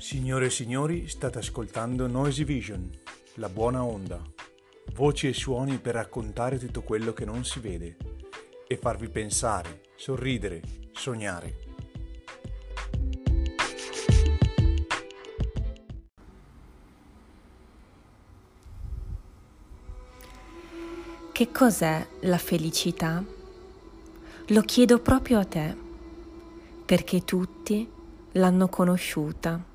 Signore 0.00 0.46
e 0.46 0.50
signori, 0.50 1.08
state 1.08 1.40
ascoltando 1.40 2.06
Noisy 2.06 2.44
Vision, 2.44 2.90
la 3.34 3.50
buona 3.50 3.84
onda. 3.84 4.18
Voci 4.94 5.28
e 5.28 5.34
suoni 5.34 5.76
per 5.76 5.92
raccontare 5.92 6.58
tutto 6.58 6.80
quello 6.80 7.12
che 7.12 7.26
non 7.26 7.44
si 7.44 7.60
vede 7.60 7.98
e 8.66 8.78
farvi 8.78 9.10
pensare, 9.10 9.82
sorridere, 9.96 10.62
sognare. 10.92 11.58
Che 21.30 21.52
cos'è 21.52 22.08
la 22.20 22.38
felicità? 22.38 23.22
Lo 24.46 24.62
chiedo 24.62 24.98
proprio 25.00 25.40
a 25.40 25.44
te, 25.44 25.76
perché 26.86 27.22
tutti 27.22 27.86
l'hanno 28.32 28.68
conosciuta, 28.68 29.68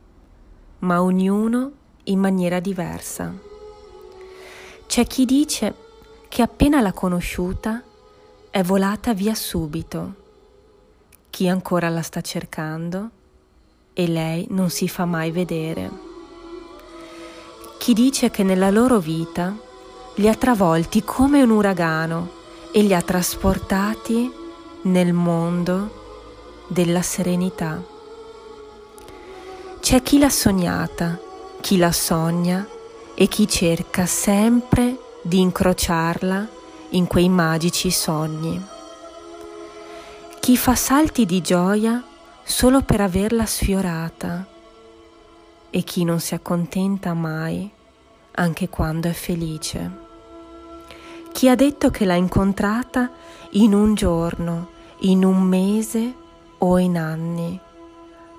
ma 0.79 1.01
ognuno 1.01 1.71
in 2.05 2.19
maniera 2.19 2.59
diversa. 2.59 3.33
C'è 4.85 5.05
chi 5.07 5.25
dice 5.25 5.73
che 6.27 6.41
appena 6.41 6.81
l'ha 6.81 6.93
conosciuta 6.93 7.81
è 8.49 8.61
volata 8.63 9.13
via 9.13 9.35
subito, 9.35 10.13
chi 11.29 11.47
ancora 11.47 11.89
la 11.89 12.01
sta 12.01 12.21
cercando 12.21 13.09
e 13.93 14.07
lei 14.07 14.47
non 14.49 14.69
si 14.69 14.87
fa 14.87 15.05
mai 15.05 15.31
vedere. 15.31 15.89
Chi 17.77 17.93
dice 17.93 18.29
che 18.29 18.43
nella 18.43 18.69
loro 18.69 18.99
vita 18.99 19.55
li 20.15 20.27
ha 20.27 20.35
travolti 20.35 21.03
come 21.03 21.41
un 21.43 21.49
uragano 21.49 22.29
e 22.71 22.81
li 22.81 22.93
ha 22.93 23.01
trasportati 23.01 24.31
nel 24.83 25.13
mondo 25.13 26.03
della 26.67 27.01
serenità. 27.01 27.81
C'è 29.85 30.01
chi 30.01 30.17
l'ha 30.17 30.31
sognata, 30.31 31.19
chi 31.61 31.77
la 31.77 31.91
sogna 31.91 32.67
e 33.13 33.27
chi 33.27 33.47
cerca 33.47 34.07
sempre 34.07 34.97
di 35.21 35.39
incrociarla 35.39 36.47
in 36.89 37.05
quei 37.05 37.29
magici 37.29 37.91
sogni. 37.91 38.59
Chi 40.39 40.57
fa 40.57 40.73
salti 40.73 41.27
di 41.27 41.39
gioia 41.39 42.03
solo 42.43 42.81
per 42.81 42.99
averla 42.99 43.45
sfiorata 43.45 44.43
e 45.69 45.83
chi 45.83 46.03
non 46.03 46.19
si 46.19 46.33
accontenta 46.33 47.13
mai 47.13 47.69
anche 48.31 48.69
quando 48.69 49.07
è 49.07 49.13
felice. 49.13 49.91
Chi 51.31 51.47
ha 51.47 51.53
detto 51.53 51.91
che 51.91 52.05
l'ha 52.05 52.15
incontrata 52.15 53.11
in 53.51 53.75
un 53.75 53.93
giorno 53.93 54.69
in 55.01 55.23
un 55.23 55.43
mese 55.43 56.15
o 56.57 56.79
in 56.79 56.97
anni, 56.97 57.59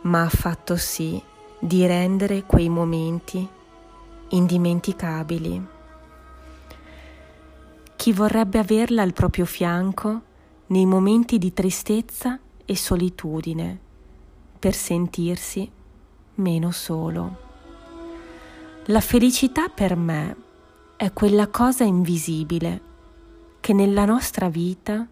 ma 0.00 0.22
ha 0.22 0.28
fatto 0.28 0.76
sì 0.76 1.25
di 1.58 1.86
rendere 1.86 2.44
quei 2.44 2.68
momenti 2.68 3.48
indimenticabili. 4.28 5.66
Chi 7.96 8.12
vorrebbe 8.12 8.58
averla 8.58 9.02
al 9.02 9.12
proprio 9.12 9.44
fianco 9.46 10.22
nei 10.66 10.86
momenti 10.86 11.38
di 11.38 11.52
tristezza 11.52 12.38
e 12.64 12.76
solitudine 12.76 13.78
per 14.58 14.74
sentirsi 14.74 15.70
meno 16.34 16.70
solo. 16.70 17.44
La 18.86 19.00
felicità 19.00 19.68
per 19.68 19.96
me 19.96 20.36
è 20.96 21.12
quella 21.12 21.48
cosa 21.48 21.84
invisibile 21.84 22.80
che 23.60 23.72
nella 23.72 24.04
nostra 24.04 24.48
vita 24.48 25.06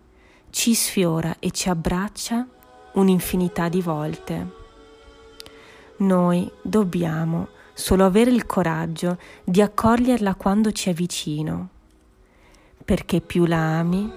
ci 0.50 0.74
sfiora 0.74 1.36
e 1.40 1.50
ci 1.50 1.68
abbraccia 1.68 2.46
un'infinità 2.92 3.68
di 3.68 3.82
volte. 3.82 4.62
Noi 5.98 6.50
dobbiamo 6.62 7.48
solo 7.72 8.04
avere 8.04 8.30
il 8.30 8.46
coraggio 8.46 9.18
di 9.44 9.60
accoglierla 9.60 10.34
quando 10.34 10.72
ci 10.72 10.90
è 10.90 10.92
vicino, 10.92 11.68
perché 12.84 13.20
più 13.20 13.46
la 13.46 13.78
ami, 13.78 14.10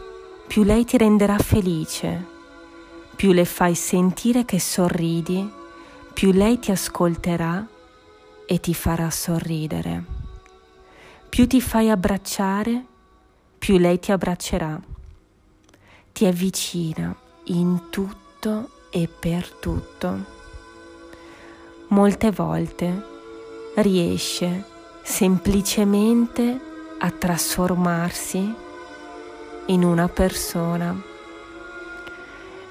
più 0.47 0.63
lei 0.63 0.85
ti 0.85 0.97
renderà 0.97 1.37
felice, 1.37 2.25
più 3.15 3.31
le 3.31 3.45
fai 3.45 3.75
sentire 3.75 4.45
che 4.45 4.59
sorridi, 4.59 5.49
più 6.13 6.31
lei 6.31 6.59
ti 6.59 6.71
ascolterà 6.71 7.65
e 8.45 8.59
ti 8.59 8.73
farà 8.73 9.09
sorridere. 9.09 10.03
Più 11.29 11.47
ti 11.47 11.61
fai 11.61 11.89
abbracciare, 11.89 12.85
più 13.57 13.77
lei 13.77 13.99
ti 13.99 14.11
abbraccerà 14.11 14.95
ti 16.17 16.25
avvicina 16.25 17.15
in 17.43 17.91
tutto 17.91 18.71
e 18.89 19.07
per 19.07 19.47
tutto. 19.51 20.36
Molte 21.89 22.31
volte 22.31 23.05
riesce 23.75 24.65
semplicemente 25.01 26.59
a 26.99 27.09
trasformarsi 27.09 28.53
in 29.67 29.83
una 29.85 30.09
persona. 30.09 30.93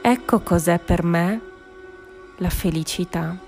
Ecco 0.03 0.41
cos'è 0.41 0.79
per 0.79 1.03
me 1.03 1.41
la 2.37 2.51
felicità. 2.51 3.46